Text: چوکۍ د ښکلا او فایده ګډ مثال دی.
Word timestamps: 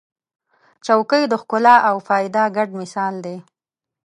چوکۍ 0.85 1.23
د 1.29 1.33
ښکلا 1.41 1.75
او 1.89 1.95
فایده 2.07 2.43
ګډ 2.55 2.69
مثال 2.81 3.13
دی. 3.25 3.37